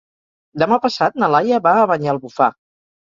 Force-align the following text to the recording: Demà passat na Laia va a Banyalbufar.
Demà 0.61 0.79
passat 0.87 1.19
na 1.25 1.29
Laia 1.35 1.59
va 1.67 1.75
a 1.83 1.87
Banyalbufar. 1.93 2.53